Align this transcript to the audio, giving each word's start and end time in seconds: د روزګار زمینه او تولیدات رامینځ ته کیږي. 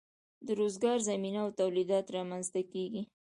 د 0.45 0.47
روزګار 0.59 0.97
زمینه 1.09 1.39
او 1.45 1.49
تولیدات 1.59 2.05
رامینځ 2.15 2.47
ته 2.53 2.61
کیږي. 2.71 3.01